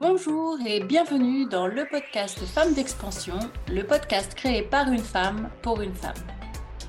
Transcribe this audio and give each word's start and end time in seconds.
Bonjour 0.00 0.58
et 0.66 0.80
bienvenue 0.80 1.46
dans 1.46 1.66
le 1.66 1.86
podcast 1.90 2.38
Femmes 2.40 2.74
d'expansion, 2.74 3.38
le 3.68 3.82
podcast 3.82 4.34
créé 4.34 4.62
par 4.62 4.88
une 4.92 4.98
femme 4.98 5.48
pour 5.62 5.80
une 5.80 5.94
femme. 5.94 6.12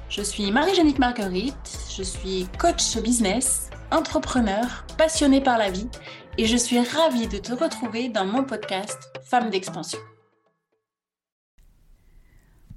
Je 0.09 0.21
suis 0.21 0.51
Marie-Jeannick 0.51 0.99
Marguerite, 0.99 1.77
je 1.95 2.03
suis 2.03 2.47
coach 2.59 2.97
business, 2.97 3.69
entrepreneur, 3.91 4.85
passionnée 4.97 5.41
par 5.41 5.57
la 5.57 5.71
vie 5.71 5.87
et 6.37 6.45
je 6.45 6.57
suis 6.57 6.79
ravie 6.79 7.27
de 7.27 7.37
te 7.37 7.53
retrouver 7.53 8.09
dans 8.09 8.25
mon 8.25 8.43
podcast 8.43 8.99
Femmes 9.23 9.49
d'expansion. 9.49 9.99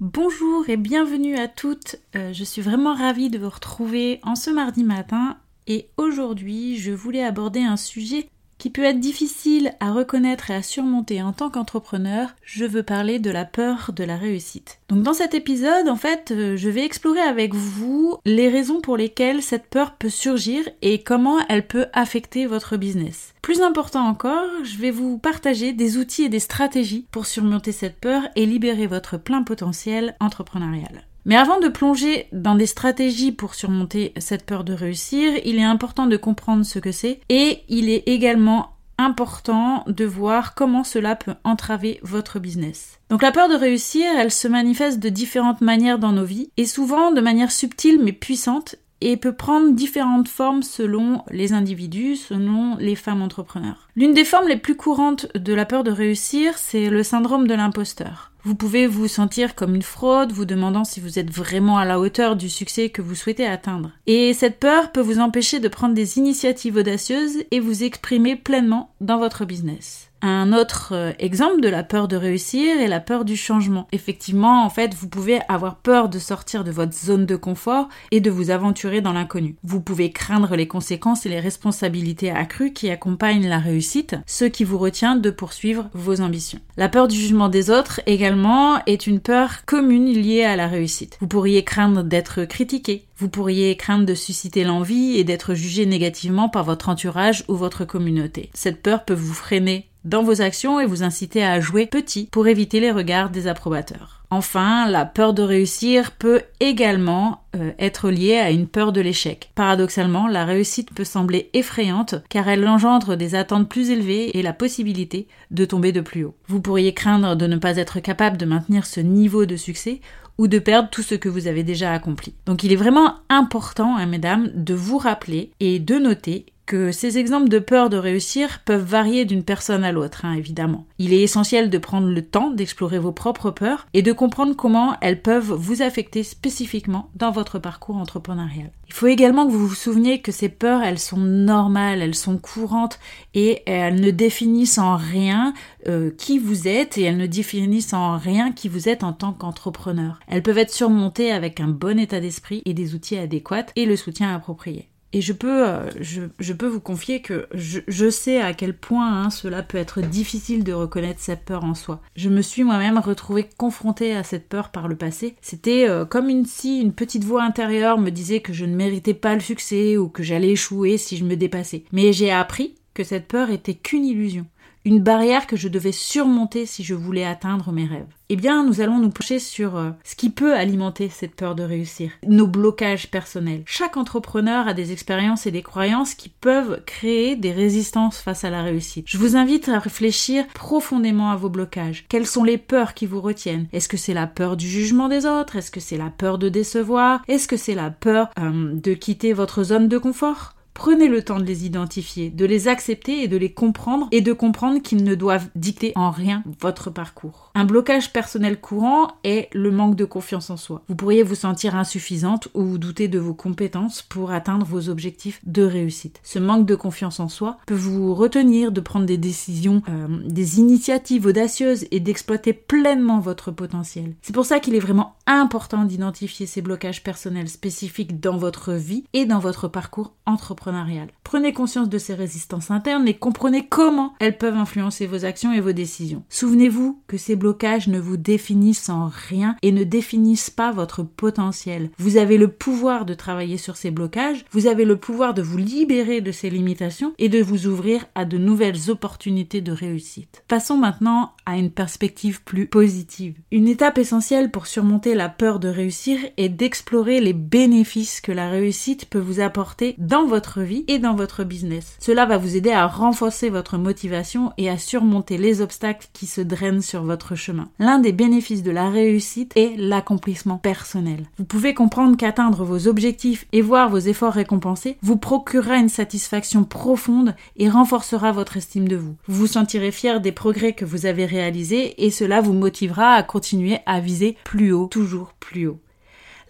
Bonjour 0.01 0.69
et 0.69 0.77
bienvenue 0.77 1.35
à 1.35 1.49
toutes. 1.49 1.97
Euh, 2.15 2.31
je 2.31 2.45
suis 2.45 2.61
vraiment 2.61 2.95
ravie 2.95 3.29
de 3.29 3.37
vous 3.37 3.49
retrouver 3.49 4.21
en 4.23 4.35
ce 4.35 4.49
mardi 4.49 4.85
matin 4.85 5.37
et 5.67 5.89
aujourd'hui 5.97 6.77
je 6.77 6.93
voulais 6.93 7.21
aborder 7.21 7.59
un 7.59 7.75
sujet 7.75 8.29
qui 8.59 8.69
peut 8.69 8.83
être 8.83 8.99
difficile 8.99 9.73
à 9.79 9.91
reconnaître 9.91 10.51
et 10.51 10.55
à 10.55 10.61
surmonter 10.61 11.23
en 11.23 11.33
tant 11.33 11.49
qu'entrepreneur, 11.49 12.29
je 12.43 12.65
veux 12.65 12.83
parler 12.83 13.17
de 13.17 13.31
la 13.31 13.45
peur 13.45 13.91
de 13.95 14.03
la 14.03 14.17
réussite. 14.17 14.79
Donc 14.89 15.01
dans 15.01 15.13
cet 15.13 15.33
épisode, 15.33 15.89
en 15.89 15.95
fait, 15.95 16.31
euh, 16.31 16.55
je 16.57 16.69
vais 16.69 16.85
explorer 16.85 17.21
avec 17.21 17.55
vous 17.55 18.17
les 18.25 18.49
raisons 18.49 18.81
pour 18.81 18.97
lesquelles 18.97 19.41
cette 19.41 19.67
peur 19.67 19.95
peut 19.95 20.09
surgir 20.09 20.63
et 20.81 21.01
comment 21.01 21.39
elle 21.47 21.65
peut 21.65 21.87
affecter 21.93 22.45
votre 22.45 22.77
business. 22.77 23.33
Plus 23.41 23.61
important 23.61 24.05
encore, 24.05 24.49
je 24.63 24.77
vais 24.77 24.91
vous 24.91 25.17
partager 25.17 25.73
des 25.73 25.97
outils 25.97 26.23
et 26.23 26.29
des 26.29 26.39
stratégies 26.39 27.07
pour 27.11 27.25
surmonter 27.25 27.71
cette 27.71 27.99
peur 27.99 28.23
et 28.35 28.45
libérer 28.45 28.85
votre 28.85 29.17
plein 29.17 29.41
potentiel 29.41 30.15
entrepreneurial. 30.19 31.08
Mais 31.25 31.35
avant 31.35 31.59
de 31.59 31.67
plonger 31.67 32.27
dans 32.31 32.55
des 32.55 32.65
stratégies 32.65 33.31
pour 33.31 33.55
surmonter 33.55 34.13
cette 34.17 34.45
peur 34.45 34.63
de 34.63 34.73
réussir, 34.73 35.33
il 35.45 35.57
est 35.57 35.63
important 35.63 36.07
de 36.07 36.17
comprendre 36.17 36.65
ce 36.65 36.79
que 36.79 36.91
c'est 36.91 37.19
et 37.29 37.63
il 37.67 37.89
est 37.89 38.07
également 38.07 38.75
important 38.97 39.85
de 39.87 40.05
voir 40.05 40.55
comment 40.55 40.83
cela 40.83 41.15
peut 41.15 41.35
entraver 41.43 41.99
votre 42.03 42.39
business. 42.39 42.99
Donc 43.09 43.21
la 43.21 43.31
peur 43.31 43.47
de 43.47 43.55
réussir, 43.55 44.05
elle 44.17 44.31
se 44.31 44.47
manifeste 44.47 44.99
de 44.99 45.09
différentes 45.09 45.61
manières 45.61 45.99
dans 45.99 46.11
nos 46.11 46.25
vies 46.25 46.51
et 46.57 46.65
souvent 46.65 47.11
de 47.11 47.21
manière 47.21 47.51
subtile 47.51 47.99
mais 48.03 48.11
puissante 48.11 48.75
et 49.01 49.15
peut 49.15 49.33
prendre 49.33 49.71
différentes 49.71 50.27
formes 50.27 50.63
selon 50.63 51.23
les 51.31 51.53
individus, 51.53 52.17
selon 52.17 52.75
les 52.77 52.95
femmes 52.95 53.21
entrepreneurs. 53.21 53.87
L'une 53.95 54.13
des 54.13 54.25
formes 54.25 54.47
les 54.47 54.57
plus 54.57 54.75
courantes 54.75 55.27
de 55.35 55.53
la 55.53 55.65
peur 55.65 55.83
de 55.83 55.91
réussir, 55.91 56.57
c'est 56.57 56.89
le 56.89 57.03
syndrome 57.03 57.47
de 57.47 57.53
l'imposteur. 57.53 58.28
Vous 58.43 58.55
pouvez 58.55 58.87
vous 58.87 59.07
sentir 59.07 59.53
comme 59.53 59.75
une 59.75 59.81
fraude, 59.81 60.31
vous 60.31 60.45
demandant 60.45 60.85
si 60.85 60.99
vous 60.99 61.19
êtes 61.19 61.31
vraiment 61.31 61.77
à 61.77 61.85
la 61.85 61.99
hauteur 61.99 62.35
du 62.35 62.49
succès 62.49 62.89
que 62.89 63.01
vous 63.01 63.15
souhaitez 63.15 63.45
atteindre. 63.45 63.91
Et 64.07 64.33
cette 64.33 64.59
peur 64.59 64.91
peut 64.91 65.01
vous 65.01 65.19
empêcher 65.19 65.59
de 65.59 65.67
prendre 65.67 65.93
des 65.93 66.17
initiatives 66.17 66.77
audacieuses 66.77 67.43
et 67.51 67.59
vous 67.59 67.83
exprimer 67.83 68.35
pleinement 68.35 68.93
dans 69.01 69.19
votre 69.19 69.45
business. 69.45 70.08
Un 70.21 70.51
autre 70.53 70.89
euh, 70.93 71.13
exemple 71.19 71.61
de 71.61 71.69
la 71.69 71.83
peur 71.83 72.07
de 72.07 72.17
réussir 72.17 72.79
est 72.79 72.87
la 72.87 72.99
peur 72.99 73.23
du 73.23 73.37
changement. 73.37 73.87
Effectivement, 73.91 74.65
en 74.65 74.69
fait, 74.69 74.93
vous 74.93 75.07
pouvez 75.07 75.39
avoir 75.47 75.77
peur 75.77 76.09
de 76.09 76.19
sortir 76.19 76.63
de 76.63 76.71
votre 76.71 76.93
zone 76.93 77.25
de 77.25 77.35
confort 77.35 77.87
et 78.11 78.19
de 78.19 78.29
vous 78.29 78.51
aventurer 78.51 79.01
dans 79.01 79.13
l'inconnu. 79.13 79.55
Vous 79.63 79.81
pouvez 79.81 80.11
craindre 80.11 80.55
les 80.55 80.67
conséquences 80.67 81.25
et 81.25 81.29
les 81.29 81.39
responsabilités 81.39 82.31
accrues 82.31 82.73
qui 82.73 82.89
accompagnent 82.89 83.47
la 83.47 83.59
réussite, 83.59 84.15
ce 84.25 84.45
qui 84.45 84.63
vous 84.63 84.77
retient 84.77 85.15
de 85.15 85.29
poursuivre 85.29 85.89
vos 85.93 86.21
ambitions. 86.21 86.59
La 86.75 86.89
peur 86.89 87.07
du 87.07 87.15
jugement 87.15 87.49
des 87.49 87.69
autres 87.69 88.01
également 88.05 88.83
est 88.85 89.07
une 89.07 89.19
peur 89.19 89.65
commune 89.65 90.11
liée 90.11 90.43
à 90.43 90.55
la 90.55 90.67
réussite. 90.67 91.17
Vous 91.21 91.27
pourriez 91.27 91.63
craindre 91.63 92.03
d'être 92.03 92.45
critiqué, 92.45 93.05
vous 93.17 93.29
pourriez 93.29 93.75
craindre 93.75 94.05
de 94.05 94.15
susciter 94.15 94.63
l'envie 94.63 95.17
et 95.17 95.25
d'être 95.25 95.53
jugé 95.53 95.85
négativement 95.85 96.47
par 96.47 96.63
votre 96.63 96.87
entourage 96.87 97.43
ou 97.49 97.55
votre 97.55 97.83
communauté. 97.83 98.49
Cette 98.53 98.81
peur 98.81 99.03
peut 99.03 99.13
vous 99.13 99.33
freiner 99.33 99.88
dans 100.05 100.23
vos 100.23 100.41
actions 100.41 100.79
et 100.79 100.85
vous 100.85 101.03
inciter 101.03 101.43
à 101.43 101.59
jouer 101.59 101.85
petit 101.85 102.27
pour 102.31 102.47
éviter 102.47 102.79
les 102.79 102.91
regards 102.91 103.29
des 103.29 103.47
approbateurs. 103.47 104.19
Enfin, 104.31 104.87
la 104.87 105.05
peur 105.05 105.33
de 105.33 105.41
réussir 105.41 106.11
peut 106.11 106.43
également 106.59 107.43
euh, 107.55 107.71
être 107.79 108.11
liée 108.11 108.37
à 108.37 108.51
une 108.51 108.67
peur 108.67 108.91
de 108.91 109.01
l'échec. 109.01 109.51
Paradoxalement, 109.55 110.27
la 110.27 110.45
réussite 110.45 110.93
peut 110.93 111.03
sembler 111.03 111.49
effrayante 111.53 112.15
car 112.29 112.47
elle 112.47 112.67
engendre 112.67 113.15
des 113.15 113.33
attentes 113.33 113.67
plus 113.67 113.89
élevées 113.89 114.37
et 114.37 114.43
la 114.43 114.53
possibilité 114.53 115.27
de 115.49 115.65
tomber 115.65 115.91
de 115.91 116.01
plus 116.01 116.25
haut. 116.25 116.35
Vous 116.47 116.61
pourriez 116.61 116.93
craindre 116.93 117.35
de 117.35 117.47
ne 117.47 117.57
pas 117.57 117.77
être 117.77 117.99
capable 117.99 118.37
de 118.37 118.45
maintenir 118.45 118.85
ce 118.85 118.99
niveau 118.99 119.47
de 119.47 119.55
succès 119.55 119.99
ou 120.37 120.47
de 120.47 120.59
perdre 120.59 120.89
tout 120.89 121.01
ce 121.01 121.15
que 121.15 121.27
vous 121.27 121.47
avez 121.47 121.63
déjà 121.63 121.91
accompli. 121.91 122.33
Donc 122.45 122.63
il 122.63 122.71
est 122.71 122.77
vraiment 122.77 123.15
important, 123.29 123.97
hein, 123.97 124.05
mesdames, 124.05 124.49
de 124.55 124.73
vous 124.73 124.97
rappeler 124.97 125.51
et 125.59 125.79
de 125.79 125.95
noter 125.95 126.45
que 126.69 126.91
ces 126.91 127.17
exemples 127.17 127.49
de 127.49 127.57
peur 127.57 127.89
de 127.89 127.97
réussir 127.97 128.59
peuvent 128.63 128.85
varier 128.85 129.25
d'une 129.25 129.43
personne 129.43 129.83
à 129.83 129.91
l'autre, 129.91 130.23
hein, 130.23 130.33
évidemment. 130.33 130.85
Il 130.99 131.13
est 131.13 131.23
essentiel 131.23 131.71
de 131.71 131.77
prendre 131.79 132.07
le 132.07 132.21
temps 132.21 132.51
d'explorer 132.51 132.99
vos 132.99 133.11
propres 133.11 133.49
peurs 133.49 133.87
et 133.95 134.03
de 134.03 134.11
comprendre 134.11 134.55
comment 134.55 134.95
elles 135.01 135.23
peuvent 135.23 135.51
vous 135.51 135.81
affecter 135.81 136.21
spécifiquement 136.21 137.09
dans 137.15 137.31
votre 137.31 137.57
parcours 137.57 137.97
entrepreneurial. 137.97 138.69
Il 138.87 138.93
faut 138.93 139.07
également 139.07 139.47
que 139.47 139.51
vous 139.51 139.67
vous 139.67 139.73
souveniez 139.73 140.21
que 140.21 140.31
ces 140.31 140.47
peurs, 140.47 140.83
elles 140.83 140.99
sont 140.99 141.17
normales, 141.17 142.03
elles 142.03 142.13
sont 142.13 142.37
courantes 142.37 142.99
et 143.33 143.63
elles 143.65 143.99
ne 143.99 144.11
définissent 144.11 144.77
en 144.77 144.95
rien 144.95 145.55
euh, 145.87 146.11
qui 146.19 146.37
vous 146.37 146.67
êtes 146.67 146.99
et 146.99 147.01
elles 147.01 147.17
ne 147.17 147.25
définissent 147.25 147.93
en 147.93 148.15
rien 148.17 148.51
qui 148.51 148.69
vous 148.69 148.89
êtes 148.89 149.03
en 149.03 149.13
tant 149.13 149.33
qu'entrepreneur. 149.33 150.19
Elles 150.27 150.43
peuvent 150.43 150.59
être 150.59 150.73
surmontées 150.73 151.31
avec 151.31 151.59
un 151.61 151.67
bon 151.67 151.97
état 151.97 152.19
d'esprit 152.19 152.61
et 152.65 152.75
des 152.75 152.93
outils 152.93 153.17
adéquats 153.17 153.65
et 153.75 153.87
le 153.87 153.95
soutien 153.95 154.35
approprié. 154.35 154.88
Et 155.11 155.21
je 155.21 155.33
peux, 155.33 155.67
euh, 155.67 155.89
je, 155.99 156.53
peux 156.53 156.67
vous 156.67 156.79
confier 156.79 157.21
que 157.21 157.47
je, 157.53 158.09
sais 158.09 158.39
à 158.39 158.53
quel 158.53 158.75
point 158.75 159.23
hein, 159.23 159.29
cela 159.31 159.63
peut 159.63 159.77
être 159.77 160.01
difficile 160.01 160.63
de 160.63 160.73
reconnaître 160.73 161.19
cette 161.19 161.45
peur 161.45 161.63
en 161.63 161.73
soi. 161.73 162.01
Je 162.15 162.29
me 162.29 162.41
suis 162.41 162.63
moi-même 162.63 162.99
retrouvée 162.99 163.49
confrontée 163.57 164.15
à 164.15 164.23
cette 164.23 164.47
peur 164.47 164.69
par 164.69 164.87
le 164.87 164.95
passé. 164.95 165.35
C'était 165.41 165.89
euh, 165.89 166.05
comme 166.05 166.29
une, 166.29 166.45
si 166.45 166.79
une 166.79 166.93
petite 166.93 167.23
voix 167.23 167.43
intérieure 167.43 167.97
me 167.97 168.11
disait 168.11 168.41
que 168.41 168.53
je 168.53 168.65
ne 168.65 168.75
méritais 168.75 169.15
pas 169.15 169.33
le 169.33 169.41
succès 169.41 169.97
ou 169.97 170.09
que 170.09 170.21
j'allais 170.21 170.51
échouer 170.51 170.97
si 170.97 171.17
je 171.17 171.25
me 171.25 171.35
dépassais. 171.35 171.83
Mais 171.91 172.13
j'ai 172.13 172.31
appris 172.31 172.75
que 172.93 173.03
cette 173.03 173.27
peur 173.27 173.49
était 173.49 173.75
qu'une 173.75 174.05
illusion 174.05 174.45
une 174.89 175.01
barrière 175.01 175.45
que 175.45 175.55
je 175.55 175.67
devais 175.67 175.91
surmonter 175.91 176.65
si 176.65 176.83
je 176.83 176.95
voulais 176.95 177.23
atteindre 177.23 177.71
mes 177.71 177.85
rêves. 177.85 178.07
Eh 178.29 178.35
bien, 178.35 178.63
nous 178.63 178.81
allons 178.81 178.97
nous 178.97 179.11
pencher 179.11 179.37
sur 179.37 179.77
euh, 179.77 179.91
ce 180.03 180.15
qui 180.15 180.31
peut 180.31 180.55
alimenter 180.55 181.09
cette 181.09 181.35
peur 181.35 181.53
de 181.53 181.61
réussir, 181.61 182.09
nos 182.27 182.47
blocages 182.47 183.11
personnels. 183.11 183.61
Chaque 183.67 183.97
entrepreneur 183.97 184.67
a 184.67 184.73
des 184.73 184.91
expériences 184.91 185.45
et 185.45 185.51
des 185.51 185.61
croyances 185.61 186.15
qui 186.15 186.29
peuvent 186.29 186.81
créer 186.87 187.35
des 187.35 187.51
résistances 187.51 188.17
face 188.17 188.43
à 188.43 188.49
la 188.49 188.63
réussite. 188.63 189.05
Je 189.07 189.19
vous 189.19 189.35
invite 189.35 189.69
à 189.69 189.77
réfléchir 189.77 190.47
profondément 190.55 191.29
à 191.29 191.35
vos 191.35 191.49
blocages. 191.49 192.05
Quelles 192.09 192.25
sont 192.25 192.43
les 192.43 192.57
peurs 192.57 192.95
qui 192.95 193.05
vous 193.05 193.21
retiennent? 193.21 193.67
Est-ce 193.71 193.89
que 193.89 193.97
c'est 193.97 194.15
la 194.15 194.25
peur 194.25 194.57
du 194.57 194.67
jugement 194.67 195.07
des 195.07 195.27
autres? 195.27 195.55
Est-ce 195.55 195.69
que 195.69 195.79
c'est 195.79 195.97
la 195.97 196.09
peur 196.09 196.39
de 196.39 196.49
décevoir? 196.49 197.21
Est-ce 197.27 197.47
que 197.47 197.57
c'est 197.57 197.75
la 197.75 197.91
peur 197.91 198.29
euh, 198.39 198.73
de 198.73 198.95
quitter 198.95 199.33
votre 199.33 199.63
zone 199.63 199.87
de 199.87 199.99
confort? 199.99 200.55
Prenez 200.73 201.07
le 201.07 201.23
temps 201.23 201.39
de 201.39 201.43
les 201.43 201.65
identifier, 201.65 202.29
de 202.29 202.45
les 202.45 202.67
accepter 202.67 203.21
et 203.23 203.27
de 203.27 203.37
les 203.37 203.51
comprendre 203.51 204.07
et 204.11 204.21
de 204.21 204.31
comprendre 204.33 204.81
qu'ils 204.81 205.03
ne 205.03 205.15
doivent 205.15 205.49
dicter 205.55 205.91
en 205.95 206.09
rien 206.09 206.43
votre 206.61 206.89
parcours. 206.89 207.51
Un 207.53 207.65
blocage 207.65 208.13
personnel 208.13 208.61
courant 208.61 209.09
est 209.23 209.49
le 209.53 209.71
manque 209.71 209.95
de 209.95 210.05
confiance 210.05 210.49
en 210.49 210.57
soi. 210.57 210.81
Vous 210.87 210.95
pourriez 210.95 211.23
vous 211.23 211.35
sentir 211.35 211.75
insuffisante 211.75 212.47
ou 212.53 212.77
douter 212.77 213.09
de 213.09 213.19
vos 213.19 213.33
compétences 213.33 214.01
pour 214.01 214.31
atteindre 214.31 214.65
vos 214.65 214.87
objectifs 214.87 215.41
de 215.45 215.63
réussite. 215.63 216.21
Ce 216.23 216.39
manque 216.39 216.65
de 216.65 216.75
confiance 216.75 217.19
en 217.19 217.27
soi 217.27 217.57
peut 217.65 217.75
vous 217.75 218.15
retenir 218.15 218.71
de 218.71 218.79
prendre 218.79 219.05
des 219.05 219.17
décisions, 219.17 219.81
euh, 219.89 220.07
des 220.25 220.59
initiatives 220.59 221.25
audacieuses 221.25 221.85
et 221.91 221.99
d'exploiter 221.99 222.53
pleinement 222.53 223.19
votre 223.19 223.51
potentiel. 223.51 224.15
C'est 224.21 224.33
pour 224.33 224.45
ça 224.45 224.59
qu'il 224.59 224.75
est 224.75 224.79
vraiment 224.79 225.15
important 225.27 225.83
d'identifier 225.83 226.45
ces 226.45 226.61
blocages 226.61 227.03
personnels 227.03 227.49
spécifiques 227.49 228.19
dans 228.19 228.37
votre 228.37 228.73
vie 228.73 229.03
et 229.13 229.25
dans 229.25 229.39
votre 229.39 229.67
parcours 229.67 230.13
entrepreneur 230.59 231.07
Prenez 231.29 231.53
conscience 231.53 231.89
de 231.89 231.99
ces 231.99 232.15
résistances 232.15 232.71
internes 232.71 233.07
et 233.07 233.13
comprenez 233.13 233.67
comment 233.67 234.15
elles 234.19 234.39
peuvent 234.39 234.57
influencer 234.57 235.05
vos 235.05 235.25
actions 235.25 235.53
et 235.53 235.61
vos 235.61 235.73
décisions. 235.73 236.23
Souvenez-vous 236.27 237.03
que 237.05 237.17
ces 237.17 237.35
blocages 237.35 237.87
ne 237.87 237.99
vous 237.99 238.17
définissent 238.17 238.89
en 238.89 239.11
rien 239.29 239.55
et 239.61 239.71
ne 239.71 239.83
définissent 239.83 240.49
pas 240.49 240.71
votre 240.71 241.03
potentiel. 241.03 241.91
Vous 241.99 242.17
avez 242.17 242.39
le 242.39 242.47
pouvoir 242.47 243.05
de 243.05 243.13
travailler 243.13 243.57
sur 243.57 243.75
ces 243.75 243.91
blocages, 243.91 244.43
vous 244.49 244.65
avez 244.65 244.85
le 244.85 244.97
pouvoir 244.97 245.35
de 245.35 245.43
vous 245.43 245.59
libérer 245.59 246.21
de 246.21 246.31
ces 246.31 246.49
limitations 246.49 247.13
et 247.19 247.29
de 247.29 247.43
vous 247.43 247.67
ouvrir 247.67 248.07
à 248.15 248.25
de 248.25 248.39
nouvelles 248.39 248.89
opportunités 248.89 249.61
de 249.61 249.71
réussite. 249.71 250.43
Passons 250.47 250.77
maintenant 250.77 251.33
à 251.45 251.57
une 251.57 251.69
perspective 251.69 252.41
plus 252.41 252.65
positive. 252.65 253.35
Une 253.51 253.67
étape 253.67 253.99
essentielle 253.99 254.49
pour 254.49 254.65
surmonter 254.65 255.13
la 255.13 255.29
peur 255.29 255.59
de 255.59 255.69
réussir 255.69 256.17
est 256.37 256.49
d'explorer 256.49 257.21
les 257.21 257.33
bénéfices 257.33 258.19
que 258.19 258.31
la 258.31 258.49
réussite 258.49 259.05
peut 259.05 259.19
vous 259.19 259.41
apporter 259.41 259.93
dans 259.99 260.25
votre 260.25 260.61
vie 260.61 260.85
et 260.87 260.97
dans 260.97 261.18
business. 261.43 261.95
Cela 261.99 262.25
va 262.25 262.37
vous 262.37 262.55
aider 262.55 262.71
à 262.71 262.87
renforcer 262.87 263.49
votre 263.49 263.77
motivation 263.77 264.51
et 264.57 264.69
à 264.69 264.77
surmonter 264.77 265.37
les 265.37 265.61
obstacles 265.61 266.07
qui 266.13 266.25
se 266.25 266.41
drainent 266.41 266.81
sur 266.81 267.03
votre 267.03 267.35
chemin. 267.35 267.69
L'un 267.79 267.99
des 267.99 268.11
bénéfices 268.11 268.63
de 268.63 268.71
la 268.71 268.89
réussite 268.89 269.53
est 269.55 269.75
l'accomplissement 269.77 270.57
personnel. 270.57 271.25
Vous 271.37 271.45
pouvez 271.45 271.73
comprendre 271.73 272.17
qu'atteindre 272.17 272.63
vos 272.63 272.87
objectifs 272.87 273.45
et 273.51 273.61
voir 273.61 273.89
vos 273.89 273.97
efforts 273.97 274.33
récompensés 274.33 274.97
vous 275.01 275.17
procurera 275.17 275.77
une 275.77 275.89
satisfaction 275.89 276.63
profonde 276.63 277.35
et 277.57 277.69
renforcera 277.69 278.31
votre 278.31 278.57
estime 278.57 278.87
de 278.87 278.95
vous. 278.95 279.15
Vous 279.27 279.35
vous 279.35 279.47
sentirez 279.47 279.91
fier 279.91 280.21
des 280.21 280.31
progrès 280.31 280.73
que 280.73 280.85
vous 280.85 281.05
avez 281.05 281.25
réalisés 281.25 282.05
et 282.05 282.11
cela 282.11 282.41
vous 282.41 282.53
motivera 282.53 283.13
à 283.13 283.23
continuer 283.23 283.79
à 283.85 283.99
viser 283.99 284.37
plus 284.43 284.71
haut, 284.71 284.87
toujours 284.87 285.33
plus 285.39 285.67
haut. 285.67 285.79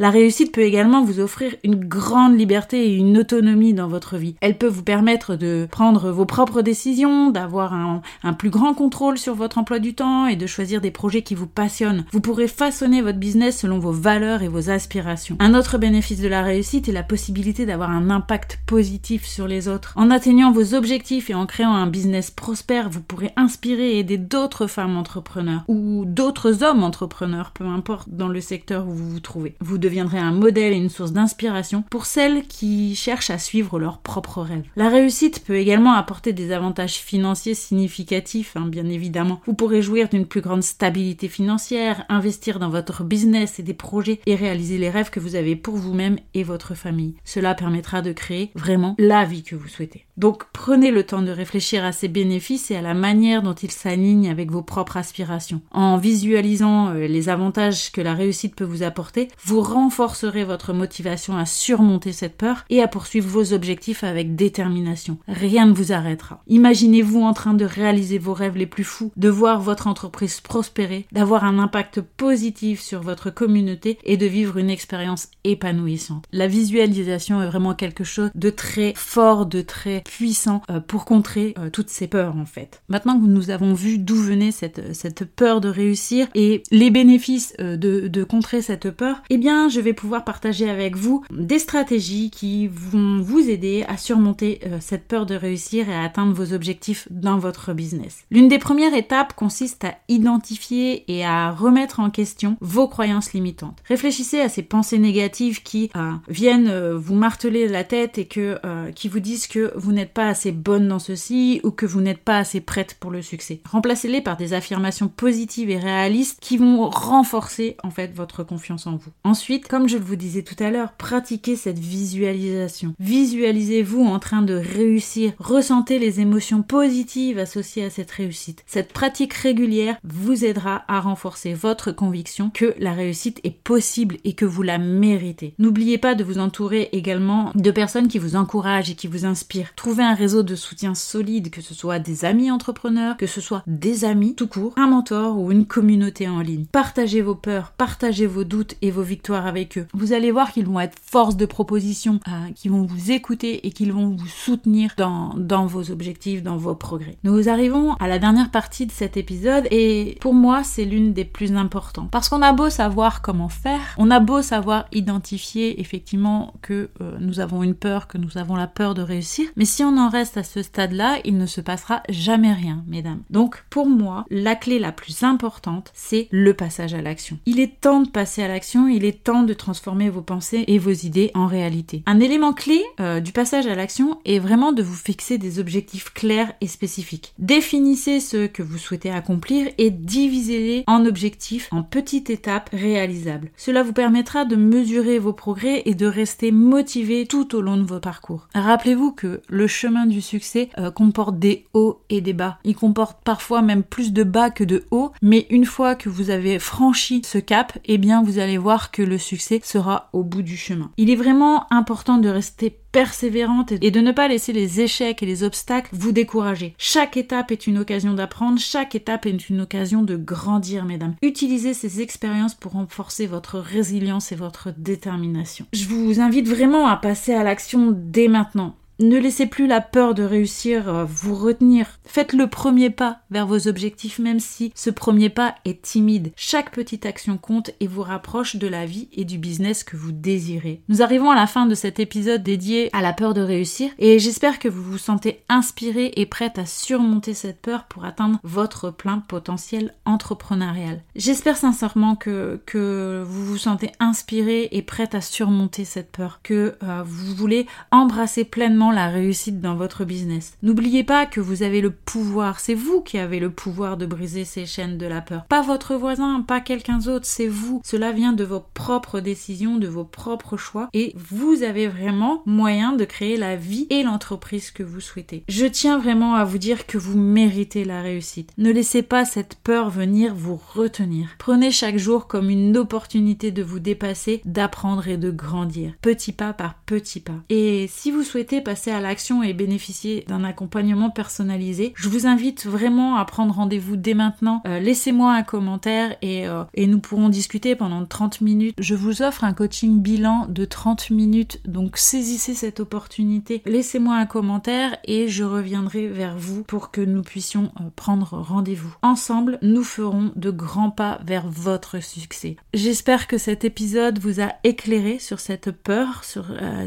La 0.01 0.12
réussite 0.12 0.54
peut 0.54 0.62
également 0.62 1.04
vous 1.04 1.19
offrir 1.19 1.54
une 1.66 1.75
grande 1.75 2.40
liberté 2.40 2.88
et 2.88 2.96
une 2.96 3.18
autonomie 3.18 3.74
dans 3.74 3.90
votre 3.90 4.16
vie. 4.16 4.36
Elle 4.40 4.57
peut 4.57 4.66
vous 4.66 4.81
permettre 4.81 5.36
de 5.36 5.68
prendre 5.69 6.10
vos 6.10 6.24
propres 6.24 6.62
décisions, 6.62 7.31
d'avoir 7.31 7.74
un, 7.74 8.01
plus 8.31 8.50
grand 8.50 8.74
contrôle 8.74 9.18
sur 9.18 9.36
votre 9.36 9.57
emploi 9.57 9.80
du 9.80 9.96
temps 9.96 10.25
et 10.25 10.38
de 10.38 10.48
choisir 10.48 10.80
des 10.80 10.90
projets 10.90 11.22
qui 11.22 11.36
vous 11.36 11.48
passionnent. 11.48 12.06
Vous 12.13 12.22
pourrez 12.22 12.48
façonner 12.48 13.01
votre 13.01 13.18
business 13.18 13.60
selon 13.60 13.78
vos 13.78 13.92
valeurs 13.92 14.42
et 14.42 14.48
vos 14.48 14.69
aspirations. 14.69 15.36
Un 15.40 15.54
autre 15.54 15.78
bénéfice 15.78 16.22
de 16.22 16.30
la 16.30 16.44
réussite 16.44 16.88
est 16.88 16.94
la 16.94 17.04
possibilité 17.04 17.66
d'avoir 17.66 17.92
un 17.92 18.10
impact 18.10 18.60
positif 18.68 19.25
sur 19.25 19.50
les 19.50 19.68
autres. 19.68 19.92
En 19.98 20.12
atteignant 20.12 20.54
vos 20.54 20.75
objectifs 20.75 21.30
et 21.30 21.36
en 21.36 21.46
créant 21.46 21.74
un 21.74 21.88
business 21.88 22.31
prospère, 22.31 22.90
vous 22.90 23.01
pourrez 23.01 23.34
inspirer 23.36 23.96
et 23.96 24.00
aider 24.00 24.18
d'autres 24.18 24.68
femmes 24.68 24.96
entrepreneurs 24.96 25.66
ou 25.68 26.06
d'autres 26.06 26.63
hommes 26.63 26.86
entrepreneurs, 26.86 27.51
peu 27.51 27.66
importe 27.66 28.07
dans 28.12 28.30
le 28.30 28.40
secteur 28.40 28.88
où 28.88 28.92
vous 28.92 29.10
vous 29.10 29.19
trouvez. 29.19 29.57
Deviendrait 29.89 30.19
un 30.19 30.31
modèle 30.31 30.74
et 30.74 30.77
une 30.77 30.89
source 30.89 31.13
d'inspiration 31.13 31.83
pour 31.89 32.06
celles 32.06 32.45
qui 32.45 32.95
cherchent 32.95 33.31
à 33.31 33.39
suivre 33.39 33.80
leurs 33.80 33.97
propres 33.97 34.44
rêves. 34.44 34.68
La 34.75 34.88
réussite 34.88 35.44
peut 35.44 35.56
également 35.56 35.94
apporter 35.94 36.31
des 36.31 36.51
avantages 36.51 36.97
financiers 36.97 37.56
significatifs, 37.56 38.56
hein, 38.56 38.68
bien 38.68 38.86
évidemment. 38.86 39.41
Vous 39.47 39.56
pourrez 39.56 39.81
jouir 39.81 40.07
d'une 40.07 40.27
plus 40.27 40.41
grande 40.41 40.62
stabilité 40.62 41.27
financière, 41.27 42.06
investir 42.07 42.59
dans 42.59 42.69
votre 42.69 43.03
business 43.03 43.59
et 43.59 43.63
des 43.63 43.74
projets 43.74 44.19
et 44.27 44.36
réaliser 44.36 44.77
les 44.77 44.91
rêves 44.91 45.09
que 45.09 45.19
vous 45.19 45.36
avez 45.36 45.56
pour 45.56 45.75
vous-même 45.75 46.19
et 46.36 46.44
votre 46.44 46.75
famille. 46.75 47.15
Cela 47.25 47.56
permettra 47.56 48.03
de 48.03 48.12
créer 48.12 48.51
vraiment 48.53 48.95
la 49.00 49.25
vie 49.25 49.44
que 49.44 49.56
vous 49.56 49.68
souhaitez. 49.68 50.06
Donc 50.19 50.44
prenez 50.51 50.92
le 50.92 51.06
temps 51.06 51.21
de 51.21 51.31
réfléchir 51.31 51.86
à 51.86 51.94
ces 51.94 52.10
bénéfices 52.10 52.71
et 52.71 52.75
à 52.75 52.81
la 52.81 52.94
manière 52.94 53.42
dont 53.42 53.54
ils 53.54 53.71
s'alignent 53.71 54.30
avec 54.30 54.51
vos 54.51 54.62
propres 54.62 54.98
aspirations. 54.98 55.62
En 55.71 55.95
visualisant 55.95 56.89
euh, 56.89 57.07
les 57.07 57.30
avantages 57.30 57.89
que 57.94 58.01
la 58.01 58.16
réussite 58.16 58.54
peut 58.54 58.66
vous 58.66 58.83
apporter, 58.83 59.30
vous 59.45 59.62
renforcerez 59.62 60.44
votre 60.44 60.74
motivation 60.74 61.38
à 61.38 61.45
surmonter 61.45 62.12
cette 62.12 62.36
peur 62.36 62.66
et 62.69 62.81
à 62.81 62.89
poursuivre 62.89 63.30
vos 63.30 63.54
objectifs 63.54 64.04
avec 64.04 64.36
détermination. 64.36 65.19
Rien 65.30 65.66
ne 65.68 65.74
vous 65.74 65.94
arrêtera. 65.94 66.44
Imaginez-vous 66.48 67.22
en 67.22 67.31
train 67.31 67.54
de 67.54 67.63
réaliser 67.63 68.18
vos 68.18 68.33
rêves 68.33 68.57
les 68.57 68.65
plus 68.65 68.83
fous, 68.83 69.13
de 69.15 69.30
voir 69.30 69.62
votre 69.62 69.88
entreprise 69.88 70.42
prospérer, 70.42 71.06
d'avoir 71.13 71.45
un 71.45 71.60
impact 71.60 72.01
positif 72.01 72.81
sur 72.81 73.01
votre 73.01 73.30
communauté 73.30 73.98
et 74.04 74.18
de 74.18 74.25
vivre 74.25 74.57
une 74.57 74.69
expérience 74.69 75.30
épanouissante. 75.45 76.25
La 76.33 76.48
visualisation 76.48 77.42
est 77.42 77.48
vraiment 77.48 77.74
quelque 77.74 78.04
chose 78.04 78.31
de 78.36 78.50
très 78.50 78.92
fort, 78.98 79.45
de 79.45 79.62
très 79.62 80.04
puissant 80.10 80.62
euh, 80.70 80.80
pour 80.80 81.06
contrer 81.06 81.54
euh, 81.58 81.70
toutes 81.70 81.90
ces 81.90 82.08
peurs 82.08 82.36
en 82.36 82.46
fait. 82.46 82.82
Maintenant 82.90 83.20
que 83.20 83.28
nous 83.28 83.52
avons 83.52 83.74
vu 83.74 84.00
d'où 84.00 84.16
venait 84.16 84.52
cette, 84.52 84.96
cette 84.96 85.24
peur 85.24 85.62
de 85.62 85.70
réussir 85.70 86.28
et 86.34 86.64
les 86.72 86.90
bénéfices 86.90 87.54
euh, 87.60 87.78
de, 87.78 88.08
de 88.08 88.24
contrer 88.24 88.62
cette 88.62 88.90
peur, 88.90 89.22
eh 89.30 89.38
bien 89.38 89.70
je 89.70 89.80
vais 89.80 89.94
pouvoir 89.94 90.24
partager 90.24 90.70
avec 90.70 90.96
vous 90.96 91.24
des 91.32 91.60
stratégies 91.60 92.32
qui 92.32 92.68
vont 92.68 93.22
vous 93.22 93.50
aider 93.50 93.86
à 93.88 93.98
surmonter 93.98 94.60
cette 94.80 95.08
peur 95.08 95.26
de 95.26 95.36
réussir 95.36 95.90
et 95.90 95.94
à 95.94 96.04
atteindre 96.04 96.34
vos 96.34 96.54
objectifs 96.54 97.08
dans 97.12 97.38
votre 97.38 97.74
business. 97.74 98.26
L'une 98.32 98.48
des 98.48 98.58
premières 98.58 98.94
étapes 98.96 99.34
consiste 99.34 99.84
à 99.84 99.96
identifier 100.08 101.04
et 101.08 101.24
à 101.24 101.52
remettre 101.52 102.00
en 102.00 102.10
question 102.10 102.58
vos 102.62 102.88
croyances 102.88 103.34
limitantes. 103.34 103.78
Réfléchissez 103.88 104.40
à 104.42 104.50
ces 104.50 104.64
pensées 104.64 104.98
négatives 104.98 105.62
qui 105.62 105.92
viennent 106.28 106.94
vous 106.94 107.16
marteler 107.16 107.68
la 107.68 107.84
tête 107.84 108.18
et 108.18 108.26
que, 108.26 108.60
qui 108.92 109.08
vous 109.08 109.20
disent 109.20 109.48
que 109.48 109.72
vous 109.76 109.92
n'êtes 109.92 109.99
pas 110.06 110.28
assez 110.28 110.51
bonne 110.51 110.88
dans 110.88 111.00
ceci 111.00 111.62
ou 111.63 111.72
que 111.72 111.86
vous 111.86 112.01
n'êtes 112.01 112.24
pas 112.24 112.38
assez 112.38 112.62
prête 112.62 112.96
pour 113.00 113.12
le 113.12 113.22
succès. 113.22 113.62
Remplacez-les 113.69 114.22
par 114.22 114.38
des 114.38 114.54
affirmations 114.54 115.07
positives 115.07 115.69
et 115.69 115.78
réalistes 115.78 116.40
qui 116.42 116.57
vont 116.57 116.90
renforcer 116.90 117.78
en 117.84 117.90
fait 117.90 118.16
votre 118.16 118.44
confiance 118.44 118.88
en 118.88 118.96
vous. 118.96 119.12
Ensuite, 119.24 119.68
comme 119.68 119.88
je 119.88 119.98
vous 119.98 120.16
disais 120.16 120.44
tout 120.44 120.62
à 120.63 120.72
l'heure, 120.72 120.94
pratiquez 120.94 121.56
cette 121.56 121.80
visualisation. 121.80 122.94
Visualisez-vous 123.00 124.04
en 124.04 124.19
train 124.19 124.42
de 124.42 124.54
réussir, 124.54 125.34
ressentez 125.40 126.00
les 126.00 126.19
émotions 126.19 126.62
positives 126.62 127.40
associées 127.40 127.86
à 127.86 127.90
cette 127.90 128.12
réussite. 128.12 128.63
Cette 128.68 128.94
pratique 128.94 129.34
régulière 129.34 129.98
vous 130.04 130.46
aidera 130.46 130.84
à 130.88 131.00
renforcer 131.00 131.54
votre 131.54 131.92
conviction 131.92 132.50
que 132.50 132.74
la 132.80 132.94
réussite 132.94 133.40
est 133.44 133.57
possible 133.57 134.18
et 134.24 134.34
que 134.34 134.46
vous 134.46 134.63
la 134.63 134.78
méritez. 134.78 135.54
N'oubliez 135.60 135.98
pas 135.98 136.16
de 136.16 136.24
vous 136.24 136.40
entourer 136.40 136.90
également 136.92 137.51
de 137.56 137.72
personnes 137.72 138.07
qui 138.07 138.19
vous 138.19 138.36
encouragent 138.36 138.90
et 138.90 138.96
qui 138.96 139.07
vous 139.07 139.25
inspirent. 139.25 139.74
Trouver 139.89 140.03
un 140.03 140.13
réseau 140.13 140.44
de 140.44 140.53
soutien 140.53 140.94
solide, 140.94 141.50
que 141.50 141.62
ce 141.62 141.74
soit 141.74 141.97
des 141.97 142.24
amis 142.24 142.51
entrepreneurs, 142.51 143.18
que 143.18 143.25
ce 143.25 143.41
soit 143.41 143.63
des 143.65 144.06
amis 144.06 144.36
tout 144.36 144.45
court, 144.45 144.71
un 144.75 144.86
mentor 144.86 145.39
ou 145.39 145.51
une 145.51 145.65
communauté 145.65 146.30
en 146.30 146.41
ligne. 146.41 146.65
Partagez 146.65 147.24
vos 147.24 147.33
peurs, 147.33 147.71
partagez 147.71 148.27
vos 148.27 148.44
doutes 148.44 148.75
et 148.83 148.91
vos 148.91 149.01
victoires 149.01 149.47
avec 149.47 149.80
eux. 149.80 149.88
Vous 149.95 150.13
allez 150.13 150.30
voir 150.30 150.51
qu'ils 150.51 150.68
vont 150.68 150.80
être 150.80 150.95
force 151.01 151.38
de 151.38 151.47
proposition, 151.47 152.19
euh, 152.27 152.51
qu'ils 152.53 152.69
vont 152.69 152.83
vous 152.83 153.09
écouter 153.09 153.65
et 153.65 153.71
qu'ils 153.71 153.91
vont 153.91 154.15
vous 154.15 154.27
soutenir 154.27 154.94
dans, 154.95 155.33
dans 155.36 155.65
vos 155.65 155.89
objectifs, 155.89 156.44
dans 156.44 156.57
vos 156.57 156.75
progrès. 156.75 157.18
Nous 157.24 157.50
arrivons 157.50 157.94
à 157.94 158.07
la 158.07 158.19
dernière 158.19 158.51
partie 158.51 158.86
de 158.86 158.91
cet 158.91 159.18
épisode 159.18 159.68
et 159.71 160.19
pour 160.21 160.36
moi 160.36 160.63
c'est 160.63 160.86
l'une 160.86 161.13
des 161.13 161.25
plus 161.25 161.53
importantes. 161.53 162.12
Parce 162.12 162.30
qu'on 162.30 162.44
a 162.44 162.53
beau 162.53 162.69
savoir 162.69 163.24
comment 163.24 163.50
faire, 163.50 163.95
on 163.97 164.12
a 164.12 164.19
beau 164.19 164.44
savoir 164.44 164.86
identifier 164.91 165.81
effectivement 165.81 166.53
que 166.62 166.91
euh, 167.01 167.18
nous 167.19 167.39
avons 167.39 167.63
une 167.63 167.74
peur, 167.74 168.07
que 168.07 168.19
nous 168.19 168.38
avons 168.38 168.56
la 168.56 168.68
peur 168.68 168.94
de 168.94 169.01
réussir, 169.01 169.50
mais 169.56 169.65
si 169.69 169.83
on 169.83 169.98
en 169.98 170.10
reste 170.10 170.36
à 170.36 170.44
ce 170.44 170.63
stade-là, 170.63 171.19
il 171.24 171.38
ne 171.38 171.45
se 171.45 171.62
passera 171.62 172.01
jamais 172.10 172.51
rien, 172.51 172.83
mesdames. 172.88 173.21
Donc 173.30 173.63
pour 173.69 173.88
moi, 173.88 174.25
la 174.30 174.56
clé 174.56 174.80
la 174.80 174.92
plus 174.92 175.24
importante, 175.24 175.92
c'est 175.94 176.27
le 176.31 176.54
passage 176.54 176.94
à 176.94 177.01
l'action. 177.01 177.38
Il 177.45 177.60
est 177.60 177.80
temps 177.80 178.01
de 178.01 178.10
passer 178.10 178.42
à 178.42 178.48
l'action, 178.48 178.88
il 178.88 179.06
est 179.06 179.24
temps 179.24 179.44
de 179.44 179.54
transformer 179.54 180.10
vos 180.10 180.21
pensées 180.21 180.66
et 180.68 180.80
vos 180.80 180.92
idées 180.92 181.31
en 181.36 181.45
réalité. 181.45 182.04
Un 182.07 182.19
élément 182.19 182.51
clé 182.51 182.81
euh, 183.00 183.19
du 183.19 183.31
passage 183.31 183.68
à 183.68 183.75
l'action 183.75 184.19
est 184.25 184.39
vraiment 184.39 184.71
de 184.71 184.81
vous 184.81 184.95
fixer 184.95 185.38
des 185.38 185.60
objectifs 185.60 186.13
clairs 186.13 186.51
et 186.62 186.68
spécifiques. 186.68 187.33
Définissez 187.38 188.19
ce 188.19 188.48
que 188.48 188.63
vous 188.63 188.80
souhaitez 188.80 189.12
accomplir 189.12 189.69
et 189.77 189.92
divisez-les 189.92 190.83
en 190.88 191.06
objectifs, 191.06 191.69
en 191.72 191.83
petites 191.83 192.31
étapes 192.31 192.72
réalisables. 192.74 193.51
Cela 193.56 193.83
vous 193.83 193.94
permettra 193.94 194.45
de 194.45 194.56
mesurer 194.56 195.19
vos 195.19 195.33
progrès 195.33 195.83
et 195.86 195.94
de 195.94 196.07
rester 196.07 196.51
motivé 196.51 197.27
tout 197.27 197.56
au 197.56 197.62
long 197.62 197.77
de 197.77 197.83
vos 197.83 198.00
parcours. 198.00 198.48
Rappelez-vous 198.55 199.12
que 199.12 199.41
le 199.48 199.59
chemin 199.68 200.06
du 200.06 200.22
succès 200.22 200.70
euh, 200.78 200.92
comporte 200.92 201.39
des 201.39 201.66
hauts 201.74 202.01
et 202.10 202.22
des 202.22 202.34
bas. 202.34 202.60
Il 202.63 202.75
comporte 202.75 203.20
parfois 203.24 203.62
même 203.62 203.84
plus 203.84 204.13
de 204.13 204.24
bas 204.24 204.50
que 204.50 204.63
de 204.63 204.86
hauts, 204.92 205.12
mais 205.22 205.48
une 205.50 205.66
fois 205.66 205.96
que 205.96 206.10
vous 206.10 206.30
avez 206.30 206.60
franchi 206.60 207.22
ce 207.25 207.38
cap, 207.38 207.78
eh 207.86 207.98
bien 207.98 208.24
vous 208.24 208.39
allez 208.39 208.58
voir 208.58 208.92
que 208.92 209.01
le 209.01 209.18
succès 209.18 209.60
sera 209.63 210.10
au 210.13 210.24
bout 210.24 210.42
du 210.42 210.58
chemin. 210.58 210.92
Il 210.98 211.10
est 211.10 211.16
vraiment 211.16 211.72
important 211.72 212.18
de 212.18 212.30
rester 212.30 212.75
persévérante 212.92 213.74
et 213.82 213.92
de 213.92 214.00
ne 214.00 214.12
pas 214.12 214.28
laisser 214.28 214.54
les 214.54 214.82
échecs 214.82 215.22
et 215.22 215.25
les 215.25 215.44
obstacles 215.44 215.89
vous 215.94 216.12
décourager. 216.12 216.74
Chaque 216.78 217.18
étape 217.18 217.51
est 217.51 217.68
une 217.68 217.78
occasion 217.78 218.13
d'apprendre, 218.13 218.60
chaque 218.60 218.96
étape 218.96 219.25
est 219.25 219.50
une 219.50 219.62
occasion 219.62 220.01
de 220.01 220.16
grandir, 220.16 220.86
mesdames. 220.86 221.16
Utilisez 221.22 221.74
ces 221.74 222.01
expériences 222.01 222.56
pour 222.56 222.74
renforcer 222.74 223.28
votre 223.28 223.60
résilience 223.60 224.32
et 224.32 224.36
votre 224.36 224.74
détermination. 224.75 225.66
Je 225.74 225.86
vous 225.88 226.20
invite 226.20 226.48
vraiment 226.48 226.88
à 226.88 226.98
passer 226.98 227.34
à 227.34 227.44
l'action 227.44 227.94
dès 227.96 228.28
maintenant. 228.28 228.75
Ne 229.01 229.18
laissez 229.18 229.46
plus 229.46 229.65
la 229.65 229.79
peur 229.79 230.13
de 230.13 230.24
réussir 230.24 230.89
euh, 230.89 231.06
vous 231.06 231.34
retenir. 231.34 232.00
Faites 232.03 232.34
le 232.34 232.48
premier 232.48 232.89
pas 232.89 233.20
vers 233.32 233.48
vos 233.48 233.70
objectifs 233.70 234.20
même 234.20 234.41
si 234.41 234.74
ce 234.75 234.89
premier 234.89 235.29
pas 235.29 235.56
est 235.63 235.82
timide. 235.82 236.34
Chaque 236.36 236.72
petite 236.72 237.06
action 237.06 237.38
compte 237.38 237.72
et 237.79 237.88
vous 237.88 238.01
rapproche 238.01 238.58
de 238.58 238.68
la 238.68 238.86
vie 238.86 239.08
et 239.13 239.24
du 239.24 239.38
business 239.38 239.86
que 239.86 239.96
vous 239.96 240.12
désirez. 240.12 240.82
Nous 240.89 241.01
arrivons 241.01 241.32
à 241.32 241.36
la 241.36 241.48
fin 241.48 241.65
de 241.65 241.75
cet 241.75 242.01
épisode 242.01 242.44
dédié 242.44 242.89
à 242.91 243.01
la 243.01 243.13
peur 243.13 243.34
de 243.34 243.39
réussir 243.39 243.89
et 244.00 244.20
j'espère 244.20 244.60
que 244.60 244.68
vous 244.68 244.84
vous 244.84 244.98
sentez 244.98 245.44
inspiré 245.48 246.12
et 246.18 246.25
prête 246.25 246.60
à 246.60 246.65
surmonter 246.65 247.34
cette 247.34 247.62
peur 247.62 247.86
pour 247.86 248.03
atteindre 248.03 248.39
votre 248.44 248.91
plein 248.91 249.20
potentiel 249.20 249.94
entrepreneurial. 250.03 251.03
J'espère 251.15 251.56
sincèrement 251.56 252.18
que, 252.18 252.60
que 252.65 253.24
vous 253.25 253.46
vous 253.46 253.58
sentez 253.58 253.94
inspiré 254.01 254.68
et 254.74 254.82
prête 254.82 255.15
à 255.15 255.22
surmonter 255.22 255.86
cette 255.86 256.12
peur, 256.12 256.41
que 256.44 256.75
euh, 256.84 257.01
vous 257.06 257.34
voulez 257.34 257.65
embrasser 257.91 258.44
pleinement 258.44 258.88
la 258.91 259.10
réussite 259.10 259.62
dans 259.62 259.75
votre 259.75 260.05
business. 260.05 260.53
N'oubliez 260.63 261.03
pas 261.03 261.25
que 261.25 261.41
vous 261.41 261.63
avez 261.63 261.81
le 261.81 261.91
pouvoir, 261.91 262.60
c'est 262.60 262.74
vous 262.74 263.01
qui 263.01 263.17
avez 263.17 263.39
le 263.39 263.50
pouvoir 263.50 263.98
de 263.98 264.05
briser 264.05 264.46
ces 264.46 264.65
chaînes 264.65 264.98
de 264.98 265.05
la 265.05 265.22
peur. 265.22 265.46
Pas 265.46 265.62
votre 265.62 265.96
voisin, 265.96 266.41
pas 266.41 266.62
quelqu'un 266.62 267.00
d'autre, 267.00 267.25
c'est 267.25 267.48
vous. 267.48 267.81
Cela 267.84 268.12
vient 268.12 268.34
de 268.34 268.43
vos 268.43 268.63
propres 268.74 269.19
décisions, 269.19 269.77
de 269.77 269.88
vos 269.88 270.05
propres 270.05 270.58
choix 270.58 270.89
et 270.93 271.13
vous 271.15 271.63
avez 271.63 271.88
vraiment 271.88 272.41
moyen 272.46 272.93
de 272.93 273.05
créer 273.05 273.38
la 273.38 273.55
vie 273.55 273.88
et 273.89 274.03
l'entreprise 274.03 274.72
que 274.72 274.84
vous 274.84 275.01
souhaitez. 275.01 275.43
Je 275.48 275.65
tiens 275.65 275.98
vraiment 275.98 276.36
à 276.36 276.43
vous 276.43 276.58
dire 276.58 276.86
que 276.86 276.98
vous 276.98 277.17
méritez 277.17 277.86
la 277.86 278.01
réussite. 278.01 278.51
Ne 278.58 278.72
laissez 278.72 279.03
pas 279.03 279.25
cette 279.25 279.55
peur 279.55 279.89
venir 279.89 280.34
vous 280.36 280.60
retenir. 280.74 281.29
Prenez 281.38 281.72
chaque 281.72 281.98
jour 281.98 282.27
comme 282.27 282.50
une 282.50 282.77
opportunité 282.77 283.51
de 283.51 283.63
vous 283.63 283.79
dépasser, 283.79 284.41
d'apprendre 284.46 285.08
et 285.08 285.17
de 285.17 285.31
grandir, 285.31 285.93
petit 286.01 286.31
pas 286.31 286.53
par 286.53 286.75
petit 286.86 287.19
pas. 287.19 287.39
Et 287.50 287.88
si 287.88 288.12
vous 288.12 288.24
souhaitez 288.24 288.62
passer 288.62 288.78
à 288.88 289.01
l'action 289.01 289.43
et 289.43 289.53
bénéficier 289.53 290.24
d'un 290.27 290.43
accompagnement 290.43 291.09
personnalisé, 291.09 291.93
je 291.95 292.09
vous 292.09 292.25
invite 292.25 292.65
vraiment 292.65 293.17
à 293.17 293.25
prendre 293.25 293.53
rendez-vous 293.53 293.98
dès 293.98 294.13
maintenant. 294.13 294.62
Euh, 294.65 294.79
laissez-moi 294.79 295.33
un 295.33 295.43
commentaire 295.43 296.15
et, 296.21 296.48
euh, 296.48 296.63
et 296.74 296.88
nous 296.88 297.00
pourrons 297.00 297.29
discuter 297.29 297.75
pendant 297.75 298.05
30 298.05 298.41
minutes. 298.41 298.75
Je 298.79 298.95
vous 298.95 299.21
offre 299.21 299.43
un 299.43 299.53
coaching 299.53 300.01
bilan 300.01 300.48
de 300.48 300.65
30 300.65 301.09
minutes, 301.09 301.62
donc 301.67 301.98
saisissez 301.98 302.53
cette 302.53 302.79
opportunité. 302.79 303.62
Laissez-moi 303.65 304.15
un 304.15 304.25
commentaire 304.25 304.98
et 305.05 305.27
je 305.27 305.43
reviendrai 305.43 306.07
vers 306.07 306.38
vous 306.38 306.63
pour 306.63 306.91
que 306.91 307.01
nous 307.01 307.21
puissions 307.21 307.71
euh, 307.79 307.83
prendre 307.95 308.38
rendez-vous. 308.38 308.95
Ensemble, 309.01 309.59
nous 309.62 309.83
ferons 309.83 310.31
de 310.36 310.51
grands 310.51 310.91
pas 310.91 311.19
vers 311.25 311.48
votre 311.48 312.01
succès. 312.01 312.55
J'espère 312.74 313.27
que 313.27 313.38
cet 313.38 313.65
épisode 313.65 314.19
vous 314.19 314.39
a 314.39 314.53
éclairé 314.63 315.19
sur 315.19 315.39
cette 315.39 315.71
peur. 315.71 316.24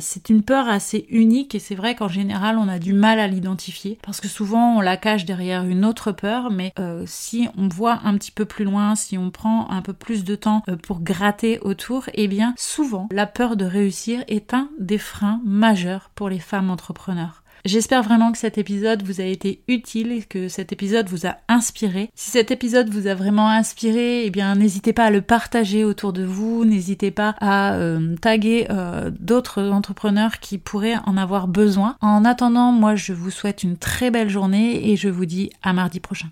C'est 0.01 0.31
une 0.31 0.43
peur 0.43 0.69
assez 0.69 1.07
unique 1.11 1.55
et 1.55 1.59
c'est 1.59 1.75
vrai 1.83 1.97
qu'en 1.97 2.07
général 2.07 2.59
on 2.59 2.69
a 2.69 2.79
du 2.79 2.93
mal 2.93 3.19
à 3.19 3.27
l'identifier 3.27 3.99
parce 4.03 4.21
que 4.21 4.29
souvent 4.29 4.77
on 4.77 4.81
la 4.81 4.97
cache 4.97 5.25
derrière 5.25 5.65
une 5.65 5.85
autre 5.85 6.13
peur. 6.13 6.53
Mais 6.53 6.73
euh, 6.79 7.03
si 7.07 7.49
on 7.59 7.67
voit 7.67 8.01
un 8.05 8.17
petit 8.17 8.31
peu 8.31 8.45
plus 8.45 8.65
loin, 8.65 8.95
si 8.95 9.19
on 9.19 9.33
prend 9.33 9.69
un 9.69 9.83
peu 9.83 9.93
plus 9.93 10.23
de 10.23 10.37
temps 10.37 10.63
euh, 10.69 10.77
pour 10.77 11.01
gratter 11.01 11.59
autour, 11.59 12.05
eh 12.15 12.29
bien 12.29 12.55
souvent 12.57 13.09
la 13.11 13.27
peur 13.27 13.57
de 13.57 13.65
réussir 13.65 14.23
est 14.29 14.55
un 14.55 14.71
des 14.79 14.99
freins 14.99 15.41
majeurs 15.45 16.11
pour 16.15 16.29
les 16.29 16.39
femmes 16.39 16.71
entrepreneurs. 16.71 17.42
J'espère 17.65 18.03
vraiment 18.03 18.33
que 18.33 18.39
cet 18.39 18.59
épisode 18.59 19.05
vous 19.05 19.21
a 19.21 19.25
été 19.25 19.63
utile 19.69 20.11
et 20.11 20.23
que 20.23 20.49
cet 20.49 20.73
épisode 20.73 21.09
vous 21.09 21.27
a 21.27 21.37
inspiré. 21.49 22.11
Si 22.15 22.31
cet 22.31 22.51
épisode 22.51 22.91
vous 22.91 23.07
a 23.07 23.15
vraiment 23.15 23.49
inspiré, 23.49 24.25
eh 24.27 24.31
bien 24.31 24.57
n'hésitez 24.57 24.93
pas 24.93 25.05
à 25.05 25.11
le 25.11 25.23
partager 25.23 25.85
autour 25.85 26.13
de 26.13 26.25
vous, 26.25 26.65
n'hésitez 26.65 27.13
pas 27.13 27.37
à 27.41 27.75
euh, 27.75 28.17
taguer 28.17 28.67
euh, 28.71 29.13
d'autres 29.17 29.63
entrepreneurs 29.63 30.41
qui 30.41 30.59
pourraient 30.59 30.99
en 31.07 31.17
avoir 31.17 31.47
besoin. 31.47 31.97
En 32.01 32.25
attendant, 32.25 32.73
moi 32.73 32.97
je 32.97 33.13
vous 33.13 33.31
souhaite 33.31 33.63
une 33.63 33.77
très 33.77 34.11
belle 34.11 34.29
journée 34.29 34.91
et 34.91 34.97
je 34.97 35.09
vous 35.09 35.27
dis 35.27 35.51
à 35.63 35.73
mardi 35.73 36.01
prochain. 36.01 36.29